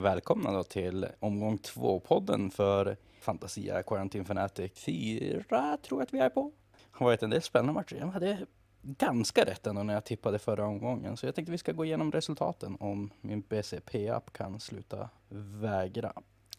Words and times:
välkomna 0.00 0.52
då 0.52 0.62
till 0.62 1.06
omgång 1.20 1.58
två-podden 1.58 2.50
för 2.50 2.96
Fantasia 3.20 3.82
Quarantine 3.82 4.24
Fanatic 4.24 4.72
4, 4.74 5.76
tror 5.82 6.00
jag 6.00 6.02
att 6.02 6.14
vi 6.14 6.18
är 6.18 6.28
på. 6.28 6.52
Det 6.72 6.98
har 6.98 7.06
varit 7.06 7.22
en 7.22 7.30
del 7.30 7.42
spännande 7.42 7.72
matcher. 7.72 7.96
Jag 7.96 8.06
hade 8.06 8.38
ganska 8.82 9.44
rätt 9.44 9.66
ändå 9.66 9.82
när 9.82 9.94
jag 9.94 10.04
tippade 10.04 10.38
förra 10.38 10.66
omgången, 10.66 11.16
så 11.16 11.26
jag 11.26 11.34
tänkte 11.34 11.52
vi 11.52 11.58
ska 11.58 11.72
gå 11.72 11.84
igenom 11.84 12.12
resultaten 12.12 12.76
om 12.80 13.10
min 13.20 13.40
BCP-app 13.40 14.32
kan 14.32 14.60
sluta 14.60 15.08
vägra. 15.60 16.12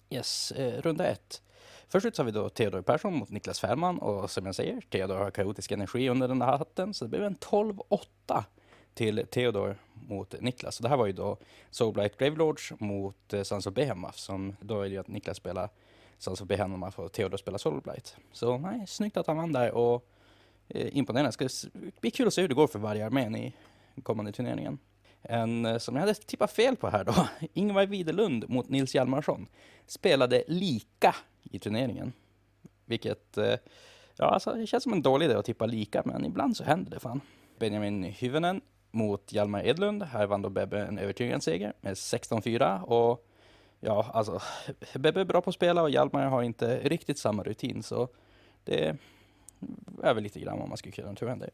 Yes, 0.09 0.51
eh, 0.51 0.81
runda 0.81 1.07
ett. 1.07 1.41
Först 1.87 2.05
ut 2.05 2.15
så 2.15 2.21
har 2.21 2.25
vi 2.25 2.31
då 2.31 2.49
Theodor 2.49 2.81
Persson 2.81 3.13
mot 3.13 3.29
Niklas 3.29 3.59
Fährman. 3.59 3.99
och 3.99 4.31
som 4.31 4.45
jag 4.45 4.55
säger, 4.55 4.81
Theodor 4.81 5.15
har 5.15 5.31
kaotisk 5.31 5.71
energi 5.71 6.09
under 6.09 6.27
den 6.27 6.39
där 6.39 6.57
hatten, 6.57 6.93
så 6.93 7.05
det 7.05 7.09
blev 7.09 7.23
en 7.23 7.35
12-8 7.35 8.43
till 8.93 9.25
Theodor 9.29 9.77
mot 9.93 10.41
Niklas. 10.41 10.75
Så 10.75 10.83
det 10.83 10.89
här 10.89 10.97
var 10.97 11.05
ju 11.05 11.13
då 11.13 11.37
Soulblight 11.69 12.17
Gravelords 12.17 12.73
mot 12.79 13.33
eh, 13.33 13.43
Sons 13.43 13.67
of 13.67 13.73
Behemoth, 13.73 14.17
som 14.17 14.55
då 14.59 14.81
är 14.81 14.83
det 14.83 14.89
ju 14.89 14.97
att 14.97 15.07
Niklas 15.07 15.37
spelar 15.37 15.69
Sons 16.17 16.41
of 16.41 16.47
Behemoth 16.47 16.99
och 16.99 17.11
Theodor 17.11 17.37
spelar 17.37 17.57
Soulblight. 17.57 18.15
Så 18.31 18.57
nej, 18.57 18.87
snyggt 18.87 19.17
att 19.17 19.27
han 19.27 19.37
vann 19.37 19.51
där 19.51 19.71
och 19.71 20.09
eh, 20.67 20.97
imponerande. 20.97 21.31
Det 21.39 21.49
ska 21.49 21.69
bli 22.01 22.11
kul 22.11 22.27
att 22.27 22.33
se 22.33 22.41
hur 22.41 22.47
det 22.47 22.55
går 22.55 22.67
för 22.67 22.79
varje 22.79 23.05
armén 23.05 23.35
i 23.35 23.53
kommande 24.03 24.31
turneringen. 24.31 24.79
En 25.21 25.65
eh, 25.65 25.77
som 25.77 25.95
jag 25.95 26.01
hade 26.01 26.13
tippat 26.13 26.51
fel 26.51 26.75
på 26.75 26.89
här 26.89 27.03
då, 27.03 27.27
Ingvar 27.53 27.85
Widerlund 27.85 28.49
mot 28.49 28.69
Nils 28.69 28.95
Hjalmarsson, 28.95 29.47
spelade 29.87 30.43
lika 30.47 31.15
i 31.43 31.59
turneringen. 31.59 32.13
Vilket, 32.85 33.37
eh, 33.37 33.55
ja 34.15 34.25
alltså 34.25 34.53
det 34.53 34.67
känns 34.67 34.83
som 34.83 34.93
en 34.93 35.01
dålig 35.01 35.25
idé 35.25 35.35
att 35.35 35.45
tippa 35.45 35.65
lika, 35.65 36.01
men 36.05 36.25
ibland 36.25 36.57
så 36.57 36.63
händer 36.63 36.91
det 36.91 36.99
fan. 36.99 37.21
Benjamin 37.59 38.03
Hyvönen 38.03 38.61
mot 38.91 39.33
Hjalmar 39.33 39.65
Edlund. 39.65 40.03
Här 40.03 40.27
vann 40.27 40.41
då 40.41 40.49
Bebbe 40.49 40.79
en 40.79 40.99
övertygande 40.99 41.41
seger 41.41 41.73
med 41.81 41.93
16-4 41.93 42.81
och 42.81 43.27
ja, 43.79 44.11
alltså 44.13 44.39
Bebbe 44.93 45.21
är 45.21 45.25
bra 45.25 45.41
på 45.41 45.49
att 45.49 45.55
spela 45.55 45.81
och 45.81 45.89
Hjalmar 45.89 46.25
har 46.25 46.43
inte 46.43 46.79
riktigt 46.79 47.19
samma 47.19 47.43
rutin 47.43 47.83
så 47.83 48.07
det 48.63 48.97
är 50.03 50.13
väl 50.13 50.23
lite 50.23 50.39
grann 50.39 50.59
vad 50.59 50.69
man 50.69 50.77
skulle 50.77 50.91
kunna 50.91 51.15
tro 51.15 51.27
händer. 51.27 51.49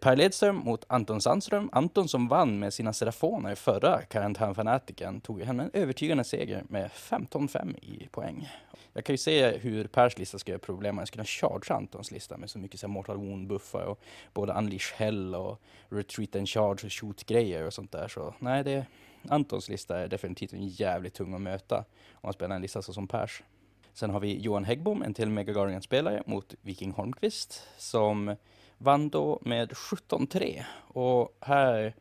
Per 0.00 0.16
Ledström 0.16 0.56
mot 0.56 0.84
Anton 0.88 1.20
Sandström. 1.20 1.70
Anton 1.72 2.08
som 2.08 2.28
vann 2.28 2.58
med 2.58 2.74
sina 2.74 2.92
Serafoner 2.92 3.54
förra 3.54 4.02
karantänfanatiken 4.02 5.20
tog 5.20 5.42
hem 5.42 5.60
en 5.60 5.70
övertygande 5.72 6.24
seger 6.24 6.64
med 6.68 6.90
15-5 6.90 7.76
i 7.78 8.08
poäng. 8.10 8.48
Jag 8.92 9.04
kan 9.04 9.12
ju 9.12 9.18
se 9.18 9.58
hur 9.58 9.86
Pers 9.86 10.18
lista 10.18 10.38
ska 10.38 10.52
göra 10.52 10.58
problem 10.58 10.94
om 10.94 10.98
jag 10.98 11.08
kunna 11.08 11.24
charge 11.24 11.74
Antons 11.74 12.10
lista 12.10 12.36
med 12.36 12.50
så 12.50 12.58
mycket 12.58 12.80
så 12.80 12.88
Mortal 12.88 13.16
Wound-buffar 13.16 13.84
och 13.84 14.00
både 14.34 14.52
Unleash 14.52 14.94
Hell 14.94 15.34
och 15.34 15.60
Retreat 15.88 16.36
and 16.36 16.48
Charge 16.48 16.86
och 16.86 16.92
Shoot-grejer 16.92 17.66
och 17.66 17.72
sånt 17.72 17.92
där. 17.92 18.08
Så 18.08 18.34
nej, 18.38 18.64
det, 18.64 18.86
Antons 19.28 19.68
lista 19.68 19.98
är 19.98 20.08
definitivt 20.08 20.52
en 20.52 20.68
jävligt 20.68 21.14
tung 21.14 21.34
att 21.34 21.40
möta 21.40 21.78
om 22.12 22.20
man 22.22 22.32
spelar 22.32 22.56
en 22.56 22.62
lista 22.62 22.82
så 22.82 22.92
som 22.92 23.08
Pers. 23.08 23.42
Sen 23.98 24.10
har 24.10 24.20
vi 24.20 24.38
Johan 24.38 24.64
Häggbom, 24.64 25.02
en 25.02 25.14
till 25.14 25.30
Mega 25.30 25.52
Guardian-spelare, 25.52 26.22
mot 26.26 26.54
Viking 26.62 26.92
Holmqvist 26.92 27.62
som 27.78 28.36
vann 28.76 29.08
då 29.08 29.38
med 29.42 29.72
17-3. 29.72 30.62
Och 30.86 31.36
här 31.40 31.94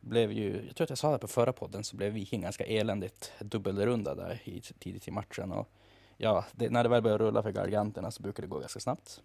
blev 0.00 0.32
ju, 0.32 0.64
jag 0.66 0.76
tror 0.76 0.84
att 0.84 0.90
jag 0.90 0.98
sa 0.98 1.12
det 1.12 1.18
på 1.18 1.28
förra 1.28 1.52
podden, 1.52 1.84
så 1.84 1.96
blev 1.96 2.12
Viking 2.12 2.40
ganska 2.40 2.64
eländigt 2.64 3.32
dubbelrunda 3.40 4.14
där 4.14 4.42
i, 4.44 4.60
tidigt 4.60 5.08
i 5.08 5.10
matchen. 5.10 5.52
Och 5.52 5.68
ja, 6.16 6.44
det, 6.52 6.70
när 6.70 6.82
det 6.82 6.88
väl 6.88 7.02
börjar 7.02 7.18
rulla 7.18 7.42
för 7.42 7.52
Garganterna 7.52 8.10
så 8.10 8.22
brukar 8.22 8.42
det 8.42 8.48
gå 8.48 8.58
ganska 8.58 8.80
snabbt. 8.80 9.22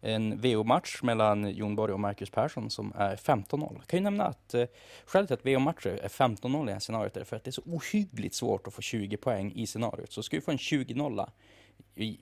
En 0.00 0.40
VO-match 0.40 1.02
mellan 1.02 1.50
Jon 1.50 1.76
Borg 1.76 1.92
och 1.92 2.00
Marcus 2.00 2.30
Persson 2.30 2.70
som 2.70 2.92
är 2.96 3.16
15-0. 3.16 3.72
Jag 3.78 3.86
kan 3.86 3.98
ju 3.98 4.04
nämna 4.04 4.24
att 4.24 4.54
eh, 4.54 4.64
skälet 5.06 5.28
till 5.28 5.34
att 5.34 5.46
VO-matcher 5.46 6.00
är 6.02 6.08
15-0 6.08 6.62
i 6.62 6.66
det 6.66 6.72
här 6.72 6.80
scenariot 6.80 7.16
är 7.16 7.24
för 7.24 7.36
att 7.36 7.44
det 7.44 7.50
är 7.50 7.52
så 7.52 7.62
ohyggligt 7.66 8.34
svårt 8.34 8.66
att 8.66 8.74
få 8.74 8.82
20 8.82 9.16
poäng 9.16 9.52
i 9.52 9.66
scenariot. 9.66 10.12
Så 10.12 10.22
ska 10.22 10.36
du 10.36 10.40
få 10.40 10.50
en 10.50 10.58
20-0 10.58 11.28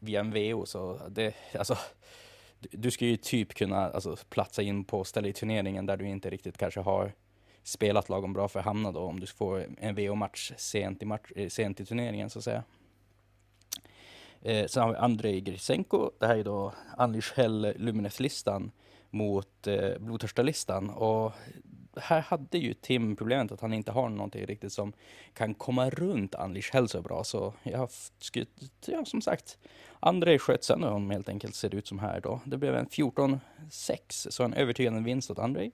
via 0.01 0.21
en 0.21 0.31
VO 0.31 0.67
så 0.67 1.01
det, 1.09 1.35
alltså 1.59 1.79
du 2.61 2.91
ska 2.91 3.07
ju 3.07 3.17
typ 3.17 3.55
kunna 3.55 3.91
alltså, 3.91 4.17
platsa 4.29 4.63
in 4.63 4.85
på 4.85 5.05
ställe 5.05 5.29
i 5.29 5.33
turneringen 5.33 5.87
där 5.87 5.97
du 5.97 6.09
inte 6.09 6.31
riktigt 6.31 6.59
kanske 6.59 6.81
har 6.81 7.13
spelat 7.63 8.09
lagom 8.09 8.33
bra 8.33 8.49
för 8.49 8.59
att 8.59 8.65
hamna 8.65 8.93
då 8.93 9.01
om 9.01 9.21
du 9.21 9.27
får 9.27 9.67
en 9.79 9.95
VO-match 9.95 10.53
sent, 10.57 11.03
i 11.03 11.07
match, 11.07 11.33
eh, 11.37 11.49
sent 11.49 11.81
i 11.81 11.85
turneringen 11.85 12.31
så 12.31 12.39
att 12.39 12.45
säga. 12.45 12.65
Eh, 14.47 14.67
sen 14.67 14.83
har 14.83 14.91
vi 14.91 14.97
Andrei 14.97 15.41
Grisenko. 15.41 16.11
Det 16.19 16.27
här 16.27 16.37
är 16.37 16.45
då 16.45 16.73
Unleash 16.99 17.33
Hell 17.35 17.73
Lumineth-listan 17.77 18.71
mot 19.11 19.67
eh, 19.67 19.99
Blodtörsta-listan. 19.99 20.91
Och 20.91 21.33
här 21.97 22.21
hade 22.21 22.59
ju 22.59 22.75
Tim 22.75 23.17
problemet 23.17 23.53
att 23.53 23.61
han 23.61 23.73
inte 23.73 23.93
har 23.93 24.09
någonting 24.09 24.47
riktigt 24.47 24.73
som 24.73 24.93
kan 25.35 25.55
komma 25.55 25.91
runt 25.91 26.35
Unleash 26.35 26.73
Hell 26.73 26.89
så 26.89 27.03
bra. 27.03 27.25
Så 27.25 27.55
jag 27.63 27.89
skulle, 28.19 28.47
ja 28.87 29.05
som 29.05 29.21
sagt, 29.21 29.59
Andrei 30.01 30.39
sköt 30.39 30.65
sönder 30.65 30.89
honom 30.89 31.11
helt 31.11 31.29
enkelt, 31.29 31.55
ser 31.55 31.69
det 31.69 31.77
ut 31.77 31.87
som 31.87 31.99
här 31.99 32.21
då. 32.21 32.41
Det 32.45 32.59
blev 32.59 32.77
en 32.77 32.87
14-6, 32.87 34.31
så 34.31 34.45
en 34.45 34.55
övertygande 34.55 35.01
vinst 35.01 35.31
åt 35.31 35.39
Andrei. 35.39 35.73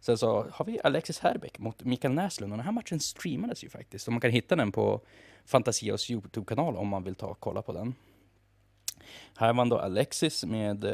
Sen 0.00 0.18
så 0.18 0.46
har 0.52 0.64
vi 0.64 0.80
Alexis 0.84 1.18
Herbeck 1.18 1.58
mot 1.58 1.84
Mikael 1.84 2.14
Näslund 2.14 2.52
och 2.52 2.58
den 2.58 2.64
här 2.64 2.72
matchen 2.72 3.00
streamades 3.00 3.64
ju 3.64 3.68
faktiskt. 3.68 4.04
Så 4.04 4.10
man 4.10 4.20
kan 4.20 4.30
hitta 4.30 4.56
den 4.56 4.72
på 4.72 5.00
Fantasias 5.44 6.10
Youtube-kanal 6.10 6.76
om 6.76 6.88
man 6.88 7.04
vill 7.04 7.14
ta 7.14 7.26
och 7.26 7.40
kolla 7.40 7.62
på 7.62 7.72
den. 7.72 7.94
Här 9.36 9.52
vann 9.52 9.68
då 9.68 9.78
Alexis 9.78 10.44
med 10.44 10.84
eh, 10.84 10.92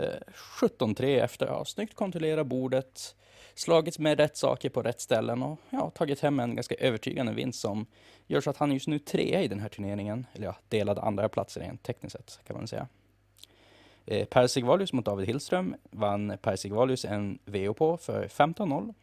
17-3 0.61 1.25
efter 1.25 1.47
att 1.47 1.53
ja, 1.53 1.65
snyggt 1.65 1.95
kontrollerat 1.95 2.47
bordet, 2.47 3.17
slagits 3.55 3.99
med 3.99 4.19
rätt 4.19 4.37
saker 4.37 4.71
på 4.71 4.83
rätt 4.83 5.01
ställen 5.01 5.43
och 5.43 5.59
ja, 5.71 5.91
tagit 5.91 6.21
hem 6.21 6.41
en 6.41 6.55
ganska 6.55 6.75
övertygande 6.75 7.33
vinst 7.33 7.61
som 7.61 7.87
gör 8.27 8.41
så 8.41 8.51
att 8.51 8.57
han 8.57 8.73
just 8.73 8.89
nu 8.89 8.99
trea 8.99 9.43
i 9.43 9.49
den 9.49 9.61
här 9.61 9.69
turneringen. 9.69 10.27
Eller 10.33 10.47
ja, 10.47 10.57
delade 10.69 11.01
andra 11.01 11.29
platser 11.29 11.61
rent 11.61 11.83
tekniskt 11.83 12.13
sett 12.13 12.41
kan 12.47 12.57
man 12.57 12.67
säga. 12.67 12.89
Eh, 14.07 14.27
per 14.27 14.47
Sigvalius 14.47 14.93
mot 14.93 15.05
David 15.05 15.27
Hillström 15.27 15.77
vann 15.91 16.39
Per 16.43 16.57
Sigvalius 16.57 17.05
en 17.05 17.39
VO 17.45 17.75
på 17.75 17.97
för 17.97 18.29
15-0. 18.29 18.95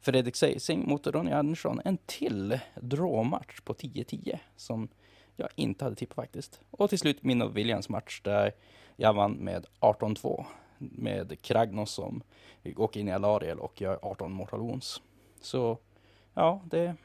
Fredrik 0.00 0.36
Seising 0.36 0.88
mot 0.88 1.06
Ronny 1.06 1.30
Andersson 1.30 1.80
en 1.84 1.98
till 2.06 2.58
drawmatch 2.74 3.60
på 3.60 3.74
10-10 3.74 4.38
som 4.56 4.88
jag 5.36 5.48
inte 5.54 5.84
hade 5.84 5.96
tippat 5.96 6.16
faktiskt. 6.16 6.60
Och 6.70 6.88
till 6.90 6.98
slut 6.98 7.22
min 7.22 7.42
och 7.42 7.56
Williams 7.56 7.88
match 7.88 8.20
där 8.24 8.52
jag 8.96 9.14
vann 9.14 9.32
med 9.32 9.66
18-2 9.80 10.44
med 10.78 11.42
Kragnos 11.42 11.90
som 11.90 12.22
åker 12.76 13.00
in 13.00 13.08
i 13.08 13.12
Alariel 13.12 13.58
och 13.58 13.80
gör 13.80 13.98
18 14.02 14.32
Mortal 14.32 14.60
Wounds. 14.60 15.02
Så 15.40 15.78
ja, 16.34 16.62
det 16.64 16.80
är 16.80 16.96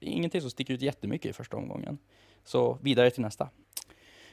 ingenting 0.00 0.40
som 0.40 0.50
sticker 0.50 0.74
ut 0.74 0.82
jättemycket 0.82 1.30
i 1.30 1.32
första 1.32 1.56
omgången. 1.56 1.98
Så 2.44 2.78
vidare 2.82 3.10
till 3.10 3.22
nästa. 3.22 3.48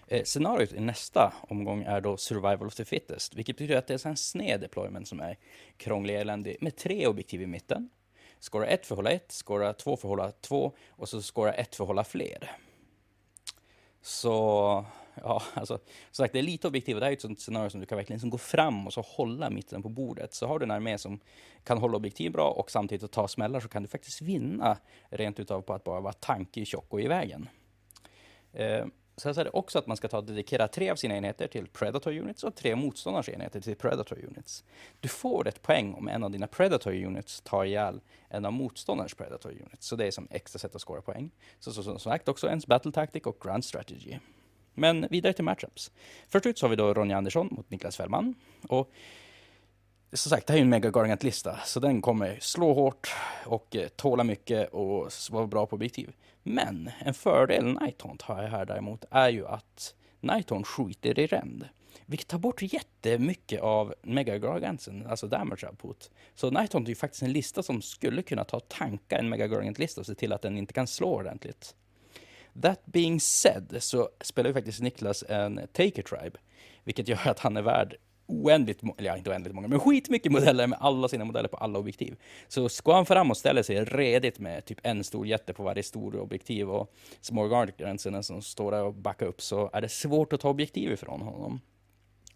Eh, 0.08 0.24
scenariot 0.24 0.74
i 0.74 0.80
nästa 0.80 1.34
omgång 1.42 1.84
är 1.84 2.02
då 2.02 2.18
survival 2.18 2.68
of 2.68 2.76
the 2.76 2.86
fittest, 2.86 3.36
vilket 3.36 3.56
betyder 3.56 3.78
att 3.78 3.88
det 3.88 4.06
är 4.06 4.08
en 4.08 4.18
sned 4.18 4.62
deployment 4.62 5.08
som 5.08 5.20
är 5.20 5.38
krånglig 5.78 6.16
och 6.16 6.22
eländig 6.22 6.58
med 6.62 6.76
tre 6.76 7.08
objektiv 7.08 7.42
i 7.42 7.48
mitten. 7.48 7.90
Skåra 8.40 8.68
ett 8.68 8.86
för 8.86 8.96
att 8.96 8.98
hålla 8.98 9.12
ett, 9.12 9.32
skåra 9.32 9.74
två 9.74 9.98
för 9.98 10.08
att 10.08 10.10
hålla 10.10 10.32
två 10.32 10.74
och 10.90 11.10
så 11.10 11.22
skåra 11.22 11.54
ett 11.54 11.76
för 11.76 11.84
att 11.84 11.88
hålla 11.88 12.04
fler. 12.04 12.52
Så, 14.02 14.86
ja, 15.16 15.42
alltså, 15.54 15.78
som 16.12 16.24
sagt, 16.24 16.34
det 16.34 16.40
är 16.40 16.44
lite 16.44 16.68
objektiv. 16.68 16.96
Det 16.96 17.06
här 17.06 17.12
är 17.12 17.16
ett 17.16 17.22
sånt 17.22 17.40
scenario 17.40 17.70
som 17.70 17.80
du 17.80 17.86
kan 17.86 17.96
verkligen 17.96 18.18
liksom 18.18 18.30
gå 18.30 18.38
fram 18.38 18.88
och 18.88 18.94
så 18.94 19.02
hålla 19.02 19.50
mitten 19.50 19.84
på 19.84 19.90
bordet. 19.90 20.34
Så 20.34 20.48
har 20.48 20.60
du 20.60 20.64
en 20.64 20.72
armé 20.72 20.98
som 20.98 21.20
kan 21.64 21.78
hålla 21.78 21.98
objektiv 21.98 22.32
bra 22.32 22.50
och 22.50 22.72
samtidigt 22.72 23.12
ta 23.12 23.28
smällar 23.28 23.60
så 23.60 23.68
kan 23.68 23.82
du 23.82 23.88
faktiskt 23.88 24.22
vinna 24.22 24.78
rent 25.10 25.40
utav 25.40 25.62
på 25.62 25.74
att 25.74 25.84
bara 25.84 26.02
vara 26.02 26.14
tankig, 26.14 26.68
tjock 26.68 26.86
och 26.90 27.02
i 27.02 27.08
vägen. 27.08 27.50
Eh, 28.54 28.86
Sen 29.18 29.36
så 29.36 29.42
är 29.42 29.46
det 29.46 29.52
också 29.52 29.80
att 29.80 29.88
man 29.88 29.98
ska 29.98 30.08
ta 30.08 30.22
dedikera 30.22 30.68
tre 30.68 30.90
av 30.90 30.96
sina 30.96 31.18
enheter 31.18 31.48
till 31.48 31.68
Predator 31.68 32.18
Units 32.18 32.44
och 32.44 32.56
tre 32.56 32.76
motståndars 32.76 33.30
enheter 33.30 33.62
till 33.62 33.76
Predator 33.76 34.26
Units. 34.26 34.64
Du 35.00 35.08
får 35.08 35.48
ett 35.48 35.62
poäng 35.62 35.94
om 35.94 36.08
en 36.08 36.24
av 36.24 36.32
dina 36.32 36.48
Predator 36.48 36.94
Units 36.94 37.42
tar 37.42 37.66
ihjäl 37.66 38.02
en 38.30 38.46
av 38.46 38.54
motståndarens 38.54 39.14
Predator 39.14 39.52
Units. 39.52 39.88
Så 39.88 39.96
det 39.96 40.08
är 40.08 40.12
som 40.12 40.28
extra 40.32 40.60
sätt 40.60 40.76
att 40.76 40.82
skåra 40.82 41.02
poäng. 41.02 41.32
Så 41.59 41.74
som 41.74 42.00
sagt 42.00 42.28
också 42.28 42.47
ens 42.47 42.68
Battle 42.68 42.91
Tactic 42.91 43.24
och 43.24 43.38
Grand 43.44 43.66
Strategy. 43.66 44.18
Men 44.74 45.08
vidare 45.09 45.34
till 45.34 45.44
matchups. 45.44 45.91
Först 46.28 46.46
ut 46.46 46.58
så 46.58 46.66
har 46.66 46.70
vi 46.70 46.76
då 46.76 46.94
Ronja 46.94 47.18
Andersson 47.18 47.47
mot 47.52 47.70
Niklas 47.70 47.97
Fällman. 47.97 48.35
Och 48.68 48.91
som 50.14 50.30
sagt, 50.30 50.47
det 50.47 50.53
här 50.53 50.58
är 50.58 50.62
ju 50.62 50.64
en 50.64 50.70
Mega 50.70 50.90
Gargant-lista, 50.90 51.58
så 51.66 51.80
den 51.80 52.02
kommer 52.02 52.38
slå 52.40 52.74
hårt 52.74 53.16
och 53.46 53.76
eh, 53.76 53.88
tåla 53.88 54.24
mycket 54.24 54.70
och 54.70 55.12
vara 55.32 55.47
bra 55.47 55.66
på 55.66 55.76
objektiv. 55.76 56.14
Men 56.43 56.91
en 56.99 57.14
fördel 57.14 57.66
Nighthaunt 57.66 58.22
har 58.22 58.41
jag 58.43 58.49
här 58.49 58.66
däremot 58.66 59.05
är 59.11 59.29
ju 59.29 59.47
att 59.47 59.96
Nighthaunt 60.20 60.67
skjuter 60.67 61.20
i 61.20 61.28
ränd. 61.28 61.70
Vilket 62.05 62.28
tar 62.28 62.40
bort 62.40 62.61
jättemycket 62.61 63.61
av 63.61 63.93
megagargantsen, 64.02 65.08
alltså 65.08 65.28
damage 65.28 65.66
output. 65.70 66.11
Så 66.35 66.49
Nighthaunt 66.52 66.88
är 66.88 66.90
ju 66.90 66.96
faktiskt 66.96 67.23
en 67.23 67.34
lista 67.34 67.64
som 67.64 67.82
skulle 67.82 68.22
kunna 68.22 68.43
ta 68.43 68.59
tanka 68.59 69.17
en 69.17 69.29
Mega 69.29 69.47
Gargant-lista 69.47 70.02
och 70.02 70.08
se 70.08 70.16
till 70.16 70.34
att 70.34 70.41
den 70.41 70.58
inte 70.58 70.73
kan 70.73 70.88
slå 70.88 71.16
ordentligt. 71.16 71.76
That 72.61 72.85
being 72.85 73.20
said 73.20 73.78
så 73.79 74.09
spelar 74.22 74.49
ju 74.49 74.53
faktiskt 74.53 74.82
Niklas 74.82 75.23
en 75.29 75.55
Taker 75.55 76.02
Tribe, 76.02 76.40
vilket 76.84 77.08
gör 77.08 77.28
att 77.28 77.40
han 77.40 77.58
är 77.58 77.61
värd 77.61 77.96
oändligt, 78.32 78.84
eller 78.98 79.10
ja, 79.10 79.18
inte 79.18 79.30
oändligt 79.30 79.56
många, 79.56 79.68
men 79.68 79.80
skitmycket 79.80 80.32
modeller 80.32 80.68
med 80.68 80.80
alla 80.82 81.08
sina 81.08 81.26
modeller 81.26 81.50
på 81.50 81.58
alla 81.58 81.80
objektiv. 81.80 82.16
Så 82.48 82.70
ska 82.70 82.94
han 82.94 83.06
fram 83.06 83.32
och 83.32 83.38
ställer 83.38 83.64
sig 83.64 83.86
redigt 83.86 84.40
med 84.40 84.66
typ 84.66 84.80
en 84.84 85.04
stor 85.04 85.28
jätte 85.28 85.54
på 85.54 85.64
varje 85.64 85.84
stor 85.84 86.20
objektiv 86.20 86.70
och 86.70 86.94
små 87.22 87.68
som 88.22 88.42
står 88.42 88.72
där 88.72 88.84
och 88.84 88.94
backar 88.94 89.26
upp 89.26 89.42
så 89.42 89.70
är 89.74 89.82
det 89.82 89.90
svårt 89.90 90.34
att 90.34 90.40
ta 90.40 90.50
objektiv 90.50 90.92
ifrån 90.92 91.22
honom. 91.22 91.62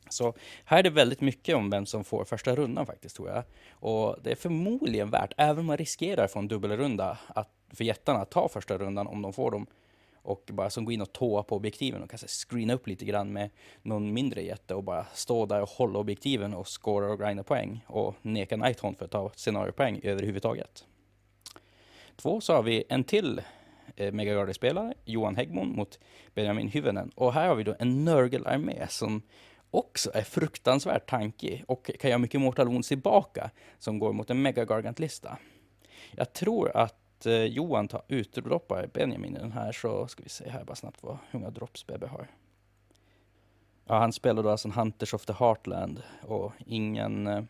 Så 0.10 0.34
här 0.66 0.80
är 0.80 0.84
det 0.84 0.90
väldigt 0.90 1.22
mycket 1.22 1.56
om 1.56 1.70
vem 1.70 1.86
som 1.86 2.04
får 2.04 2.26
första 2.26 2.56
rundan 2.56 2.86
faktiskt 2.86 3.16
tror 3.16 3.30
jag. 3.30 3.44
Och 3.72 4.16
det 4.24 4.32
är 4.32 4.36
förmodligen 4.36 5.10
värt, 5.10 5.34
även 5.38 5.60
om 5.60 5.66
man 5.66 5.78
riskerar 5.78 6.28
få 6.28 6.40
en 6.40 6.48
dubbelrunda, 6.48 7.18
att 7.28 7.50
för 7.74 7.84
jättarna 7.84 8.20
att 8.20 8.32
ta 8.32 8.50
första 8.50 8.78
rundan 8.78 9.08
om 9.08 9.22
de 9.22 9.34
får 9.34 9.52
dem. 9.52 9.68
Och 10.25 10.50
bara 10.54 10.69
som 10.69 10.86
gå 10.86 10.92
in 10.92 11.01
och 11.01 11.13
tåa 11.13 11.44
på 11.44 11.56
objektiven 11.56 12.04
och 12.04 12.10
kanske 12.10 12.27
screena 12.27 12.74
upp 12.74 12.88
lite 12.88 13.06
grann 13.06 13.33
med 13.33 13.50
någon 13.81 14.13
mindre 14.13 14.42
jätte 14.42 14.75
och 14.75 14.83
bara 14.83 15.06
stå 15.13 15.45
där 15.45 15.62
och 15.62 15.69
hålla 15.69 16.00
objektiven 16.00 16.54
och 16.54 16.68
scora 16.68 17.12
och 17.12 17.19
grinda 17.19 17.44
poäng 17.44 17.86
och 17.88 18.16
neka 18.22 18.57
Nighthorn 18.57 18.95
för 18.95 19.06
att 19.06 19.12
ta 19.12 19.31
scenariopoäng 19.36 20.00
överhuvudtaget. 20.04 20.86
Två 22.16 22.42
så 22.42 22.54
har 22.54 22.63
vi 22.63 22.83
en 22.89 23.04
till 23.04 23.42
eh, 23.95 24.12
Megagarde-spelare, 24.12 24.94
Johan 25.06 25.36
Häggmon 25.36 25.75
mot 25.75 26.00
Benjamin 26.33 26.68
Hyvönen. 26.68 27.12
Och 27.16 27.33
här 27.33 27.48
har 27.48 27.56
vi 27.56 27.63
då 27.63 27.75
en 27.80 28.06
Nurgle-armé 28.06 28.88
som 28.89 29.22
också 29.72 30.12
är 30.13 30.22
fruktansvärt 30.22 31.10
tankig 31.10 31.63
och 31.68 31.92
kan 32.00 32.10
göra 32.10 32.19
mycket 32.19 32.42
Mortal 32.42 32.68
Wounds 32.68 32.88
tillbaka 32.88 33.50
som 33.80 34.00
går 34.00 34.13
mot 34.13 34.30
en 34.30 34.42
Megagargant-lista. 34.42 35.38
Jag 36.12 36.33
tror 36.33 36.77
att 36.77 37.05
eh, 37.25 37.44
Johan 37.44 37.88
tar 37.88 38.01
utdroppar 38.07 38.88
Benjamin 38.94 39.36
i 39.36 39.39
den 39.39 39.51
här 39.51 39.72
så 39.72 40.07
ska 40.07 40.24
vi 40.24 40.30
se 40.30 40.50
här 40.50 40.63
bara 40.63 40.75
snabbt 40.75 41.04
vad, 41.04 41.18
hur 41.31 41.39
många 41.39 41.51
drops 41.51 41.88
Bebe 41.88 42.07
har. 42.07 42.27
Ja, 43.86 44.00
han 44.00 44.13
spelar 44.13 44.44
då 44.44 44.50
alltså 44.50 44.68
en 44.68 44.74
Hunters 44.74 45.13
of 45.13 45.25
the 45.25 45.33
Heartland 45.33 46.01
och 46.22 46.51
ingen 46.66 47.27
eh, 47.27 47.44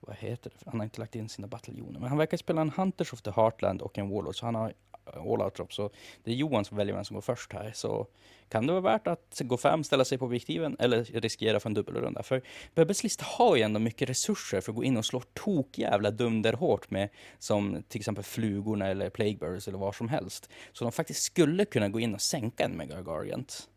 vad 0.00 0.16
heter 0.16 0.50
det? 0.50 0.70
Han 0.70 0.80
har 0.80 0.84
inte 0.84 1.00
lagt 1.00 1.14
in 1.14 1.28
sina 1.28 1.48
bataljoner, 1.48 2.00
men 2.00 2.08
han 2.08 2.18
verkar 2.18 2.36
spela 2.36 2.60
en 2.60 2.70
Hunters 2.70 3.12
of 3.12 3.22
the 3.22 3.30
Heartland 3.30 3.82
och 3.82 3.98
en 3.98 4.08
Warlord, 4.08 4.36
så 4.38 4.46
han 4.46 4.54
har 4.54 4.72
all 5.14 5.42
out 5.42 5.54
drop. 5.54 5.72
Så 5.72 5.90
det 6.24 6.30
är 6.30 6.34
Johan 6.34 6.64
som 6.64 6.76
väljer 6.76 6.94
vem 6.94 7.04
som 7.04 7.14
går 7.14 7.20
först 7.20 7.52
här. 7.52 7.72
Så 7.74 8.06
kan 8.48 8.66
det 8.66 8.72
vara 8.72 8.82
värt 8.82 9.06
att 9.06 9.40
gå 9.44 9.56
fram, 9.56 9.84
ställa 9.84 10.04
sig 10.04 10.18
på 10.18 10.24
objektiven 10.24 10.76
eller 10.78 11.04
riskera 11.04 11.60
för 11.60 11.70
en 11.70 11.74
dubbelrunda. 11.74 12.22
För 12.22 12.42
Bebbes 12.74 13.02
lista 13.02 13.24
har 13.28 13.56
ju 13.56 13.62
ändå 13.62 13.80
mycket 13.80 14.10
resurser 14.10 14.60
för 14.60 14.72
att 14.72 14.76
gå 14.76 14.84
in 14.84 14.96
och 14.96 15.04
slå 15.04 15.20
tokjävla 15.20 16.10
dunderhårt 16.10 16.90
med 16.90 17.08
som 17.38 17.82
till 17.88 18.00
exempel 18.00 18.24
flugorna 18.24 18.86
eller 18.86 19.10
plaguebirds 19.10 19.68
eller 19.68 19.78
vad 19.78 19.94
som 19.94 20.08
helst. 20.08 20.50
Så 20.72 20.84
de 20.84 20.92
faktiskt 20.92 21.22
skulle 21.22 21.64
kunna 21.64 21.88
gå 21.88 22.00
in 22.00 22.14
och 22.14 22.20
sänka 22.20 22.64
en 22.64 22.72
megagargant. 22.72 23.68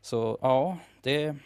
Så 0.00 0.38
ja, 0.40 0.78
det... 1.02 1.36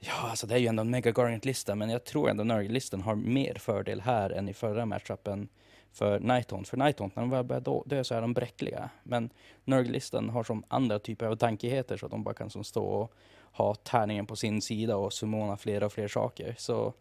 Ja, 0.00 0.30
alltså 0.30 0.46
det 0.46 0.54
är 0.54 0.58
ju 0.58 0.66
ändå 0.66 0.80
en 0.80 0.90
mega 0.90 1.40
lista 1.42 1.74
men 1.74 1.90
jag 1.90 2.04
tror 2.04 2.30
ändå 2.30 2.44
Nurgle-listan 2.44 3.00
har 3.00 3.14
mer 3.14 3.54
fördel 3.54 4.00
här 4.00 4.30
än 4.30 4.48
i 4.48 4.54
förra 4.54 4.86
matchupen 4.86 5.48
för 5.92 6.20
Nighthaunt. 6.20 6.68
För 6.68 6.76
Nighthaunt, 6.76 7.16
när 7.16 7.22
de 7.22 7.30
väl 7.30 7.44
börjar 7.44 7.88
dö 7.88 8.04
så 8.04 8.14
är 8.14 8.20
de 8.20 8.34
bräckliga. 8.34 8.90
Men 9.02 9.30
Nurglisten 9.64 10.30
har 10.30 10.44
som 10.44 10.64
andra 10.68 10.98
typer 10.98 11.26
av 11.26 11.36
tankigheter 11.36 11.96
så 11.96 12.06
att 12.06 12.12
de 12.12 12.24
bara 12.24 12.34
kan 12.34 12.50
som 12.50 12.64
stå 12.64 12.84
och 12.84 13.12
ha 13.52 13.74
tärningen 13.74 14.26
på 14.26 14.36
sin 14.36 14.62
sida 14.62 14.96
och 14.96 15.12
summona 15.12 15.56
fler 15.56 15.82
och 15.82 15.92
fler 15.92 16.08
saker. 16.08 16.54
Så 16.58 16.92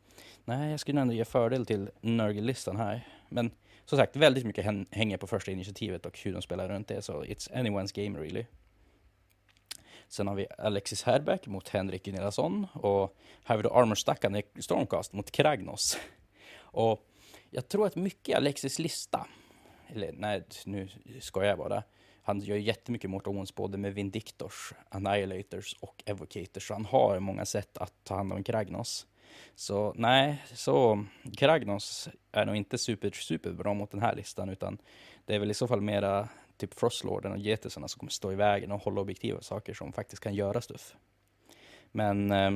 nej, 0.45 0.71
jag 0.71 0.79
skulle 0.79 1.01
ändå 1.01 1.13
ge 1.13 1.25
fördel 1.25 1.65
till 1.65 1.89
Nurglisten 2.01 2.77
här. 2.77 3.07
Men 3.29 3.51
som 3.85 3.97
sagt, 3.97 4.15
väldigt 4.15 4.45
mycket 4.45 4.65
hänger 4.91 5.17
på 5.17 5.27
första 5.27 5.51
initiativet 5.51 6.05
och 6.05 6.19
hur 6.19 6.33
de 6.33 6.41
spelar 6.41 6.69
runt 6.69 6.87
det. 6.87 7.01
Så 7.01 7.23
it's 7.23 7.51
anyone's 7.53 8.05
game 8.05 8.19
really. 8.19 8.45
Sen 10.07 10.27
har 10.27 10.35
vi 10.35 10.47
Alexis 10.57 11.03
Herbeck 11.03 11.47
mot 11.47 11.69
Henrik 11.69 12.03
Gunillasson 12.03 12.67
och 12.73 13.17
här 13.43 13.55
har 13.55 13.57
vi 13.57 13.63
då 13.63 13.69
Armor 13.69 13.97
i 14.57 14.61
Stormcast 14.61 15.13
mot 15.13 15.31
Kragnos. 15.31 15.97
Och 16.59 17.05
jag 17.49 17.67
tror 17.67 17.87
att 17.87 17.95
mycket 17.95 18.37
Alexis 18.37 18.79
lista, 18.79 19.27
eller 19.87 20.11
nej, 20.11 20.43
nu 20.65 20.89
skojar 21.19 21.49
jag 21.49 21.57
bara. 21.57 21.83
Han 22.21 22.39
gör 22.39 22.55
jättemycket 22.55 23.09
motions 23.09 23.55
både 23.55 23.77
med 23.77 23.93
Vindictors, 23.93 24.73
Annihilators 24.89 25.75
och 25.79 26.03
Evocators. 26.05 26.67
Så 26.67 26.73
han 26.73 26.85
har 26.85 27.19
många 27.19 27.45
sätt 27.45 27.77
att 27.77 27.93
ta 28.03 28.15
hand 28.15 28.33
om 28.33 28.43
Kragnos. 28.43 29.07
Så 29.55 29.93
nej, 29.95 30.43
så 30.53 31.05
Kragnos 31.37 32.09
är 32.31 32.45
nog 32.45 32.55
inte 32.55 32.77
super, 32.77 33.11
super 33.11 33.51
bra 33.51 33.73
mot 33.73 33.91
den 33.91 34.01
här 34.01 34.15
listan, 34.15 34.49
utan 34.49 34.77
det 35.25 35.35
är 35.35 35.39
väl 35.39 35.51
i 35.51 35.53
så 35.53 35.67
fall 35.67 35.81
mera 35.81 36.29
typ 36.57 36.73
Frostlorden 36.73 37.31
och 37.31 37.37
Getisarna 37.37 37.87
som 37.87 37.99
kommer 37.99 38.11
stå 38.11 38.31
i 38.31 38.35
vägen 38.35 38.71
och 38.71 38.81
hålla 38.81 39.01
objektiva 39.01 39.41
saker 39.41 39.73
som 39.73 39.93
faktiskt 39.93 40.23
kan 40.23 40.35
göra 40.35 40.61
stuff. 40.61 40.95
Men 41.91 42.31
eh, 42.31 42.51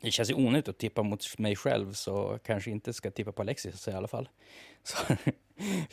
det 0.00 0.10
känns 0.10 0.30
ju 0.30 0.34
onödigt 0.34 0.68
att 0.68 0.78
tippa 0.78 1.02
mot 1.02 1.38
mig 1.38 1.56
själv, 1.56 1.92
så 1.92 2.38
kanske 2.44 2.70
inte 2.70 2.92
ska 2.92 3.10
tippa 3.10 3.32
på 3.32 3.42
Alexis 3.42 3.88
i 3.88 3.92
alla 3.92 4.08
fall. 4.08 4.28
Så 4.82 4.96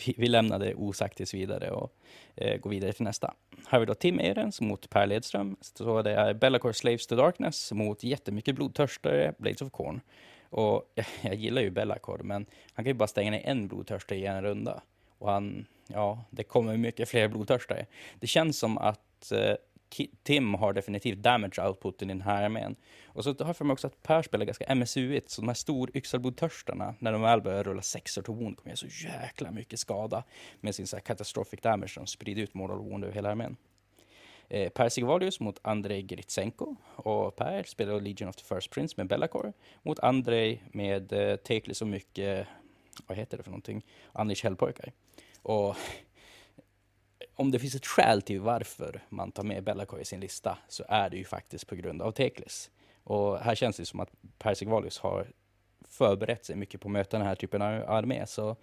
vi, 0.06 0.16
vi 0.18 0.28
lämnar 0.28 0.60
det 0.60 0.76
osagt 0.76 1.18
tills 1.18 1.34
vidare 1.34 1.72
och 1.72 1.96
eh, 2.36 2.58
går 2.58 2.70
vidare 2.70 2.94
till 2.94 3.04
nästa. 3.04 3.34
Här 3.52 3.72
har 3.72 3.80
vi 3.80 3.86
då 3.86 3.94
Tim 3.94 4.20
Ehrens 4.20 4.62
mot 4.62 4.90
Per 4.90 5.08
Ledström. 5.08 5.56
Så 5.62 6.02
det 6.02 6.12
är 6.12 6.34
Bellacore 6.34 6.74
Slaves 6.74 7.08
to 7.08 7.16
Darkness 7.16 7.72
mot 7.72 8.04
jättemycket 8.04 8.56
blodtörstare, 8.56 9.34
Blades 9.38 9.62
of 9.62 9.72
Corn. 9.72 10.02
Och 10.50 10.92
jag, 10.96 11.06
jag 11.22 11.36
gillar 11.36 11.62
ju 11.62 11.70
Bellacore, 11.70 12.24
men 12.24 12.46
han 12.74 12.86
kan 12.86 12.90
ju 12.90 12.94
bara 12.94 13.08
stänga 13.08 13.32
ner 13.32 13.42
en 13.46 13.68
blodtörstare 13.68 14.20
i 14.20 14.26
en 14.26 14.42
runda. 14.42 14.82
Och 15.18 15.32
han, 15.32 15.66
ja, 15.88 16.26
det 16.30 16.44
kommer 16.44 16.78
mycket 16.78 17.10
fler 17.10 17.28
blodtörstare. 17.28 17.86
Det 18.20 18.28
känns 18.28 18.60
som 18.60 18.78
att 18.78 19.32
eh, 19.32 19.56
Tim 20.24 20.54
har 20.54 20.74
definitivt 20.74 21.18
damage 21.18 21.68
outputen 21.68 22.10
i 22.10 22.14
den 22.14 22.22
här 22.22 22.44
armén. 22.44 22.76
Och 23.06 23.24
så 23.24 23.30
har 23.30 23.46
jag 23.46 23.58
för 23.58 23.66
mig 23.66 23.74
också 23.74 23.88
att 23.88 24.04
Per 24.04 24.22
spelar 24.22 24.46
ganska 24.46 24.76
MSU-igt, 24.76 25.30
så 25.30 25.42
de 25.42 25.48
här 25.48 25.56
stor 25.56 25.92
yxelbodtörstarna, 25.94 26.96
när 27.00 27.12
de 27.12 27.22
väl 27.22 27.42
börjar 27.42 27.64
rulla 27.64 27.82
sexor 27.82 28.22
till 28.22 28.34
wound, 28.34 28.58
kommer 28.58 28.70
göra 28.70 28.92
så 28.92 29.08
jäkla 29.08 29.52
mycket 29.52 29.80
skada 29.80 30.24
med 30.62 30.76
sin 30.76 30.88
så 30.88 30.96
här 30.96 31.02
catastrophic 31.02 31.62
damage 31.62 31.90
som 31.90 32.08
sprider 32.08 32.42
ut 32.42 32.54
moral 32.54 32.80
wound 32.80 33.04
över 33.04 33.14
hela 33.14 33.30
armén. 33.30 33.58
Eh, 34.50 34.70
per 34.70 34.90
Sigvalius 34.90 35.40
mot 35.40 35.60
Andrei 35.62 36.02
Gritsenko 36.02 36.76
och 36.96 37.36
Per 37.36 37.64
spelar 37.64 38.02
Legion 38.02 38.30
of 38.30 38.36
the 38.36 38.56
First 38.56 38.72
Prince 38.72 38.94
med 38.98 39.08
Bellacore 39.08 39.54
mot 39.84 40.00
Andrei 40.00 40.60
med 40.72 41.14
eh, 41.14 41.36
Teklis 41.36 41.82
och 41.82 41.88
mycket, 41.88 42.48
vad 43.08 43.18
heter 43.18 43.38
det 43.38 43.44
för 43.44 43.52
någonting, 43.52 43.86
Anish 44.12 44.44
Hellpojkar. 44.44 44.92
Och 45.42 45.76
om 47.36 47.52
det 47.52 47.60
finns 47.60 47.76
ett 47.76 47.86
skäl 47.86 48.22
till 48.22 48.40
varför 48.40 49.02
man 49.10 49.32
tar 49.32 49.44
med 49.44 49.64
Bellacoy 49.64 50.02
i 50.02 50.06
sin 50.06 50.20
lista 50.20 50.58
så 50.68 50.84
är 50.88 51.10
det 51.10 51.18
ju 51.18 51.26
faktiskt 51.26 51.68
på 51.68 51.76
grund 51.76 52.02
av 52.02 52.12
Teklis. 52.12 52.72
Och 53.04 53.40
här 53.40 53.56
känns 53.56 53.78
det 53.78 53.86
som 53.86 54.00
att 54.00 54.10
Percy 54.38 54.66
Valius 54.66 55.00
har 55.00 55.28
förberett 55.90 56.46
sig 56.46 56.56
mycket 56.56 56.82
på 56.82 56.88
att 56.88 56.92
möta 56.92 57.18
den 57.18 57.28
här 57.28 57.36
typen 57.36 57.62
av 57.62 57.90
armé. 57.90 58.28
Så 58.28 58.56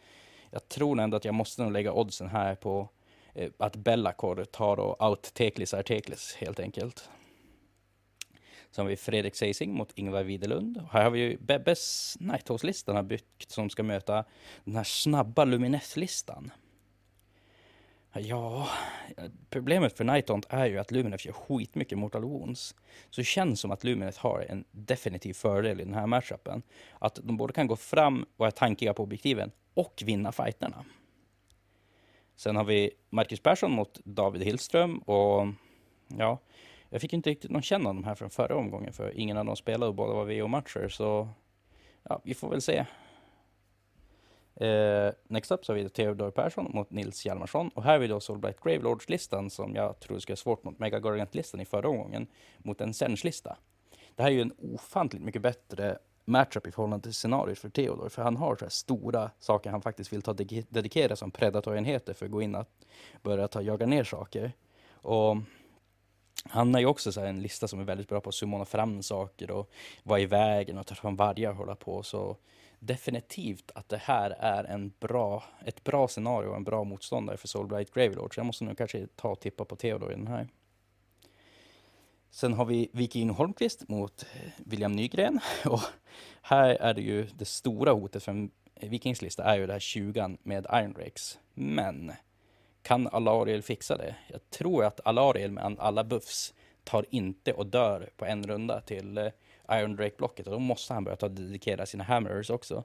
jag 0.51 0.69
tror 0.69 1.01
ändå 1.01 1.17
att 1.17 1.25
jag 1.25 1.35
måste 1.35 1.63
nog 1.63 1.73
lägga 1.73 1.93
oddsen 1.93 2.29
här 2.29 2.55
på 2.55 2.89
eh, 3.35 3.51
att 3.59 3.77
Bellacore 3.77 4.45
tar 4.45 4.81
och 4.81 5.09
out 5.09 5.35
Teklis 5.35 5.75
är 5.75 5.83
Teklis 5.83 6.37
helt 6.39 6.61
enkelt. 6.61 7.11
Så 8.71 8.83
har 8.83 8.89
vi 8.89 8.97
Fredrik 8.97 9.37
Seising 9.37 9.75
mot 9.75 9.93
Ingvar 9.95 10.23
Widerlund. 10.23 10.81
Här 10.91 11.03
har 11.03 11.11
vi 11.11 11.21
ju 11.21 11.37
Bebbes 11.39 12.17
Nighthawks-listan 12.21 12.97
har 12.97 13.03
byggt 13.03 13.51
som 13.51 13.71
ska 13.71 13.83
möta 13.83 14.25
den 14.65 14.77
här 14.77 14.85
snabba 14.85 15.45
Lumineth-listan. 15.45 16.51
Ja, 18.13 18.69
problemet 19.51 19.97
för 19.97 20.05
Nighthaunt 20.05 20.47
är 20.49 20.67
ju 20.67 20.79
att 20.79 20.91
Lumineth 20.91 21.27
gör 21.27 21.33
skitmycket 21.33 21.99
Mortal 21.99 22.25
Wounds. 22.25 22.75
Så 23.11 23.21
det 23.21 23.25
känns 23.25 23.61
som 23.61 23.71
att 23.71 23.85
Lumineth 23.85 24.21
har 24.21 24.47
en 24.49 24.65
definitiv 24.71 25.35
fördel 25.35 25.81
i 25.81 25.85
den 25.85 25.95
här 25.95 26.07
matchupen. 26.07 26.63
Att 26.99 27.19
de 27.23 27.37
både 27.37 27.53
kan 27.53 27.67
gå 27.67 27.77
fram 27.77 28.27
och 28.37 28.55
tankiga 28.55 28.95
på 28.95 29.03
objektiven 29.03 29.51
och 29.75 30.03
vinna 30.07 30.33
fighterna. 30.33 30.85
Sen 32.37 32.57
har 32.57 32.65
vi 32.65 32.91
Marcus 33.11 33.41
Persson 33.41 33.73
mot 33.73 34.01
David 34.05 34.43
Hillström 34.43 34.99
och 34.99 35.47
ja, 36.07 36.39
jag 36.89 37.01
fick 37.01 37.13
inte 37.13 37.31
riktigt 37.31 37.51
någon 37.51 37.63
känna 37.63 37.89
av 37.89 37.95
de 37.95 38.05
här 38.05 38.15
från 38.15 38.31
förra 38.31 38.57
omgången 38.57 38.93
för 38.93 39.19
ingen 39.19 39.37
av 39.37 39.45
dem 39.45 39.57
spelade 39.57 39.89
och 39.89 39.95
båda 39.95 40.15
var 40.15 40.25
VO-matcher 40.25 40.89
så 40.89 41.29
ja, 42.03 42.21
vi 42.25 42.35
får 42.35 42.51
väl 42.51 42.61
se 42.61 42.87
Eh, 44.61 45.13
next 45.29 45.53
up 45.53 45.65
så 45.65 45.73
har 45.73 45.79
vi 45.79 45.89
Theodor 45.89 46.31
Persson 46.31 46.71
mot 46.75 46.91
Nils 46.91 47.27
Hjalmarsson. 47.27 47.69
Och 47.69 47.83
här 47.83 47.93
har 47.93 47.99
vi 47.99 48.07
då 48.07 48.21
Solbright 48.21 48.61
Gravelords-listan 48.61 49.51
som 49.51 49.75
jag 49.75 50.01
tror 50.01 50.19
ska 50.19 50.37
svårt 50.37 50.65
mot 50.65 50.79
Mega 50.79 50.99
Gargant-listan 50.99 51.61
i 51.61 51.65
förra 51.65 51.89
omgången. 51.89 52.27
Mot 52.59 52.81
en 52.81 52.95
Sench-lista. 52.95 53.57
Det 54.15 54.23
här 54.23 54.31
är 54.31 54.35
ju 54.35 54.41
en 54.41 54.53
ofantligt 54.75 55.25
mycket 55.25 55.43
bättre 55.43 55.99
matchup 56.25 56.67
i 56.67 56.73
förhållande 56.73 57.03
till 57.03 57.15
scenariot 57.15 57.59
för 57.59 57.69
Theodor. 57.69 58.09
För 58.09 58.23
han 58.23 58.37
har 58.37 58.57
så 58.57 58.65
här 58.65 58.71
stora 58.71 59.31
saker 59.39 59.71
han 59.71 59.83
faktiskt 59.83 60.13
vill 60.13 60.23
ta 60.23 60.33
dedikera 60.69 61.17
som 61.17 61.31
predatorenheter 61.31 62.15
för 62.15 62.27
att 62.27 62.33
gå 62.33 62.43
in 62.43 62.55
och 62.55 62.67
börja 63.23 63.49
ta 63.49 63.63
jaga 63.63 63.87
ner 63.87 64.05
saker. 64.05 64.53
Och 64.93 65.37
han 66.45 66.75
har 66.75 66.81
ju 66.81 66.87
också 66.87 67.13
så 67.13 67.21
en 67.21 67.43
lista 67.43 67.69
som 67.69 67.81
är 67.81 67.85
väldigt 67.85 68.09
bra 68.09 68.21
på 68.21 68.29
att 68.29 68.35
summona 68.35 68.65
fram 68.65 69.03
saker 69.03 69.51
och 69.51 69.71
vara 70.03 70.21
i 70.21 70.27
vägen 70.27 70.79
och 70.79 70.87
ta 70.87 70.95
fram 70.95 71.17
vargar 71.17 71.51
och 71.51 71.57
hålla 71.57 71.75
på. 71.75 72.03
Så 72.03 72.37
definitivt 72.81 73.71
att 73.75 73.89
det 73.89 73.97
här 73.97 74.31
är 74.31 74.65
en 74.65 74.93
bra, 75.01 75.45
ett 75.65 75.85
bra 75.85 76.09
scenario 76.09 76.49
och 76.49 76.57
en 76.57 76.65
bra 76.65 76.85
motståndare 76.85 77.37
för 77.37 77.49
Soulblight 77.49 77.95
Gravelord. 77.95 78.35
Så 78.35 78.41
jag 78.41 78.47
måste 78.47 78.65
nu 78.65 78.75
kanske 78.75 79.07
ta 79.17 79.29
och 79.29 79.41
tippa 79.41 79.65
på 79.65 79.77
Theodor 79.77 80.13
i 80.13 80.15
den 80.15 80.27
här. 80.27 80.49
Sen 82.31 82.53
har 82.53 82.65
vi 82.65 82.91
Viking 82.93 83.31
Holmqvist 83.31 83.89
mot 83.89 84.23
eh, 84.23 84.51
William 84.57 84.93
Nygren. 84.93 85.41
Och 85.65 85.81
här 86.43 86.69
är 86.69 86.95
det 86.95 87.03
ju 87.03 87.27
det 87.35 87.45
stora 87.45 87.93
hotet 87.93 88.23
för 88.23 88.49
Vikings 88.81 89.23
lista 89.23 89.45
är 89.45 89.59
ju 89.59 89.67
det 89.67 89.73
här 89.73 89.81
20 89.81 90.37
med 90.43 90.67
Iron 90.73 90.95
Rakes. 90.95 91.39
Men 91.55 92.13
kan 92.83 93.07
Alariel 93.07 93.63
fixa 93.63 93.97
det? 93.97 94.17
Jag 94.29 94.51
tror 94.51 94.85
att 94.85 95.07
Alariel 95.07 95.51
med 95.51 95.77
alla 95.79 96.05
buffs 96.05 96.55
tar 96.85 97.07
inte 97.11 97.53
och 97.53 97.67
dör 97.67 98.11
på 98.17 98.25
en 98.25 98.47
runda 98.47 98.81
till 98.81 99.19
eh, 99.19 99.27
Iron 99.73 99.97
Drake-blocket 99.97 100.47
och 100.47 100.53
då 100.53 100.59
måste 100.59 100.95
han 100.95 101.05
börja 101.05 101.17
ta 101.17 101.29
dedikera 101.29 101.87
sina 101.87 102.05
hammers 102.05 102.51
också. 102.51 102.85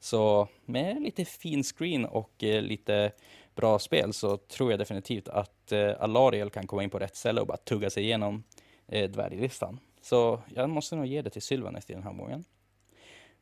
Så 0.00 0.48
med 0.64 1.02
lite 1.02 1.24
fin 1.24 1.62
screen 1.62 2.04
och 2.04 2.44
eh, 2.44 2.62
lite 2.62 3.12
bra 3.54 3.78
spel 3.78 4.12
så 4.12 4.36
tror 4.36 4.70
jag 4.70 4.80
definitivt 4.80 5.28
att 5.28 5.72
eh, 5.72 5.92
Alariel 6.00 6.50
kan 6.50 6.66
komma 6.66 6.82
in 6.82 6.90
på 6.90 6.98
rätt 6.98 7.16
ställe 7.16 7.40
och 7.40 7.46
bara 7.46 7.56
tugga 7.56 7.90
sig 7.90 8.04
igenom 8.04 8.44
eh, 8.88 9.10
dvärglistan. 9.10 9.80
Så 10.00 10.40
jag 10.54 10.70
måste 10.70 10.96
nog 10.96 11.06
ge 11.06 11.22
det 11.22 11.30
till 11.30 11.42
Sylvanes 11.42 11.90
i 11.90 11.92
den 11.92 12.02
här 12.02 12.10
omgången. 12.10 12.44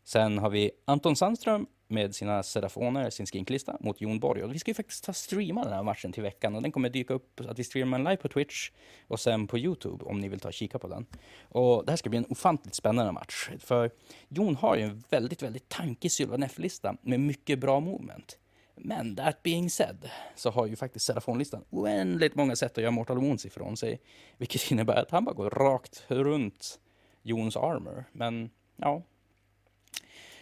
Sen 0.08 0.38
har 0.38 0.50
vi 0.50 0.70
Anton 0.84 1.16
Sandström 1.16 1.66
med 1.88 2.14
sina 2.14 2.42
Serafoner, 2.42 3.10
sin 3.10 3.26
skinklista, 3.26 3.76
mot 3.80 4.00
Jon 4.00 4.20
Borg. 4.20 4.42
Och 4.42 4.54
vi 4.54 4.58
ska 4.58 4.70
ju 4.70 4.74
faktiskt 4.74 5.04
ta 5.04 5.12
streama 5.12 5.64
den 5.64 5.72
här 5.72 5.82
matchen 5.82 6.12
till 6.12 6.22
veckan 6.22 6.56
och 6.56 6.62
den 6.62 6.72
kommer 6.72 6.88
dyka 6.88 7.14
upp 7.14 7.40
att 7.40 7.58
vi 7.58 7.64
streamar 7.64 7.98
den 7.98 8.04
live 8.04 8.16
på 8.16 8.28
Twitch 8.28 8.70
och 9.08 9.20
sen 9.20 9.46
på 9.46 9.58
Youtube 9.58 10.04
om 10.04 10.20
ni 10.20 10.28
vill 10.28 10.40
ta 10.40 10.48
och 10.48 10.54
kika 10.54 10.78
på 10.78 10.88
den. 10.88 11.06
Och 11.42 11.84
det 11.84 11.92
här 11.92 11.96
ska 11.96 12.10
bli 12.10 12.18
en 12.18 12.26
ofantligt 12.28 12.74
spännande 12.74 13.12
match. 13.12 13.50
För 13.58 13.90
Jon 14.28 14.56
har 14.56 14.76
ju 14.76 14.82
en 14.82 15.02
väldigt, 15.10 15.42
väldigt 15.42 15.68
tankig 15.68 16.12
Sylvanef-lista 16.12 16.96
med 17.02 17.20
mycket 17.20 17.58
bra 17.58 17.80
moment. 17.80 18.38
Men 18.74 19.16
that 19.16 19.42
being 19.42 19.70
said 19.70 20.10
så 20.36 20.50
har 20.50 20.66
ju 20.66 20.76
faktiskt 20.76 21.06
Serafonlistan 21.06 21.64
oändligt 21.70 22.34
många 22.34 22.56
sätt 22.56 22.78
att 22.78 22.82
göra 22.82 22.90
Mortal 22.90 23.18
Wounds 23.18 23.46
ifrån 23.46 23.76
sig. 23.76 24.00
Vilket 24.36 24.70
innebär 24.70 24.96
att 24.96 25.10
han 25.10 25.24
bara 25.24 25.34
går 25.34 25.50
rakt 25.50 26.04
runt 26.08 26.80
Jons 27.22 27.56
armor. 27.56 28.04
Men 28.12 28.50
ja, 28.76 29.02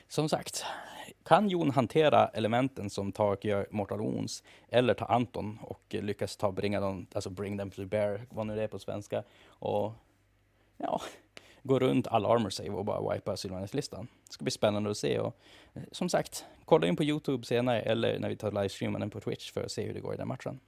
som 0.08 0.28
sagt, 0.28 0.64
kan 1.24 1.48
Jon 1.48 1.70
hantera 1.70 2.28
elementen 2.28 2.90
som 2.90 3.12
Tark 3.12 3.44
gör 3.44 3.66
Mortal 3.70 3.98
Wounds 3.98 4.42
eller 4.68 4.94
ta 4.94 5.04
Anton 5.04 5.58
och 5.62 5.82
lyckas 5.88 6.36
ta 6.36 6.52
bringa 6.52 6.80
dem, 6.80 7.06
alltså 7.12 7.30
bring 7.30 7.58
them 7.58 7.70
to 7.70 7.84
bear, 7.84 8.26
vad 8.30 8.46
nu 8.46 8.56
det 8.56 8.62
är 8.62 8.68
på 8.68 8.78
svenska, 8.78 9.22
och 9.48 9.92
ja, 10.76 11.00
gå 11.62 11.78
runt 11.78 12.06
all 12.06 12.26
armor 12.26 12.50
save 12.50 12.70
och 12.70 12.84
bara 12.84 13.14
wipa 13.14 13.36
Sylvanes-listan. 13.36 14.08
Det 14.26 14.32
ska 14.32 14.44
bli 14.44 14.50
spännande 14.50 14.90
att 14.90 14.96
se 14.96 15.18
och 15.18 15.36
som 15.92 16.08
sagt, 16.08 16.44
kolla 16.64 16.86
in 16.86 16.96
på 16.96 17.04
Youtube 17.04 17.46
senare 17.46 17.80
eller 17.82 18.18
när 18.18 18.28
vi 18.28 18.36
tar 18.36 18.52
livestreamen 18.52 19.00
den 19.00 19.10
på 19.10 19.20
Twitch 19.20 19.52
för 19.52 19.64
att 19.64 19.72
se 19.72 19.82
hur 19.86 19.94
det 19.94 20.00
går 20.00 20.14
i 20.14 20.16
den 20.16 20.28
matchen. 20.28 20.60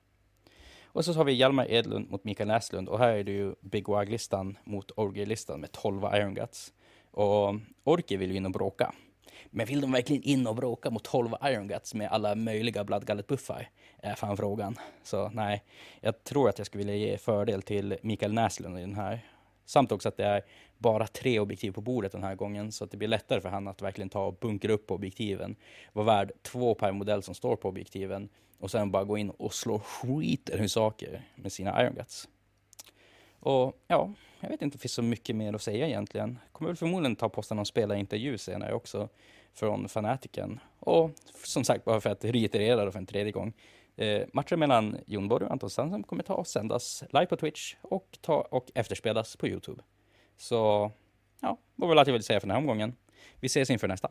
Och 0.85 1.05
så 1.05 1.13
har 1.13 1.25
vi 1.25 1.33
Hjalmar 1.33 1.71
Edlund 1.71 2.11
mot 2.11 2.25
Mikael 2.25 2.49
Näslund 2.49 2.89
och 2.89 2.99
här 2.99 3.13
är 3.13 3.25
det 3.25 3.33
ju 3.33 3.55
Big 3.61 3.89
Wag-listan 3.89 4.59
mot 4.65 4.91
Orger-listan 4.97 5.61
med 5.61 5.73
12 5.73 6.03
Iron 6.15 6.35
Guts. 6.35 6.73
Och 7.11 7.55
Orki 7.85 8.17
vill 8.17 8.31
ju 8.31 8.37
in 8.37 8.47
och 8.47 8.53
bråka. 8.53 8.95
Men 9.51 9.67
vill 9.67 9.81
de 9.81 9.93
verkligen 9.93 10.23
in 10.23 10.47
och 10.47 10.55
bråka 10.55 10.91
mot 10.91 11.05
12 11.05 11.31
Iron 11.43 11.69
Guts 11.69 11.95
med 11.95 12.09
alla 12.11 12.35
möjliga 12.35 12.85
blood 12.85 13.05
gullet-buffar? 13.07 13.69
Är 14.03 14.15
fan 14.15 14.37
frågan. 14.37 14.77
Så 15.03 15.29
nej, 15.29 15.65
jag 16.01 16.25
tror 16.25 16.49
att 16.49 16.59
jag 16.59 16.67
skulle 16.67 16.85
vilja 16.85 17.09
ge 17.09 17.19
fördel 17.19 17.63
till 17.63 17.97
Mikael 18.03 18.33
Näslund 18.33 18.79
i 18.79 18.81
den 18.81 18.95
här. 18.95 19.21
Samt 19.65 19.93
också 19.93 20.09
att 20.09 20.17
det 20.17 20.25
är 20.25 20.43
bara 20.79 21.07
tre 21.07 21.41
objektiv 21.41 21.73
på 21.73 21.81
bordet 21.81 22.13
den 22.13 22.23
här 22.23 22.35
gången, 22.35 22.73
så 22.73 22.85
att 22.85 22.91
det 22.91 22.97
blir 22.97 23.09
lättare 23.09 23.41
för 23.41 23.49
han 23.49 23.69
att 23.69 23.83
verkligen 23.83 24.09
ta 24.09 24.27
och 24.27 24.35
bunkra 24.35 24.73
upp 24.73 24.91
objektiven. 24.91 25.57
Var 25.93 26.05
värd 26.05 26.33
två 26.43 26.75
per 26.75 26.93
modell 26.93 27.23
som 27.23 27.35
står 27.35 27.57
på 27.57 27.69
objektiven 27.69 28.29
och 28.59 28.71
sen 28.71 28.91
bara 28.91 29.05
gå 29.05 29.19
in 29.19 29.31
och 29.31 29.55
slå 29.55 29.79
skiten 29.79 30.61
ur 30.61 30.69
saker 30.69 31.23
med 31.35 31.53
sina 31.53 31.83
Iron 31.83 31.95
Guts. 31.95 32.29
Och 33.41 33.83
ja, 33.87 34.13
jag 34.41 34.49
vet 34.49 34.53
inte 34.53 34.65
om 34.65 34.71
det 34.71 34.79
finns 34.79 34.93
så 34.93 35.03
mycket 35.03 35.37
mer 35.37 35.55
att 35.55 35.63
säga 35.63 35.87
egentligen. 35.87 36.39
Kommer 36.53 36.69
väl 36.69 36.77
förmodligen 36.77 37.17
ta 37.17 37.29
posta 37.29 37.55
någon 37.55 37.67
spelarintervju 37.67 38.39
senare 38.39 38.73
också 38.75 39.09
från 39.55 39.89
fanatiken. 39.89 40.61
Och 40.79 41.11
som 41.45 41.65
sagt, 41.65 41.85
bara 41.85 42.01
för 42.01 42.11
att 42.11 42.25
reiterera 42.25 42.93
för 42.93 42.99
en 42.99 43.07
tredje 43.07 43.33
gång. 43.33 43.53
Eh, 43.97 44.23
matchen 44.33 44.59
mellan 44.59 44.97
Jon 45.07 45.29
Borg 45.29 45.45
och 45.45 45.53
Anton 45.53 45.71
Sandström 45.71 46.03
kommer 46.03 46.23
ta 46.23 46.35
och 46.35 46.47
sändas 46.47 47.05
live 47.13 47.27
på 47.27 47.37
Twitch 47.37 47.75
och, 47.83 48.19
ta 48.21 48.41
och 48.41 48.71
efterspelas 48.75 49.37
på 49.37 49.49
Youtube. 49.49 49.83
Så 50.37 50.91
ja, 51.41 51.59
det 51.77 51.83
var 51.83 51.89
väl 51.89 51.99
allt 51.99 52.09
jag 52.09 52.13
ville 52.13 52.23
säga 52.23 52.41
för 52.41 52.47
den 52.47 52.55
här 52.55 52.59
omgången. 52.59 52.97
Vi 53.41 53.47
ses 53.47 53.71
inför 53.71 53.89
nästa. 53.89 54.09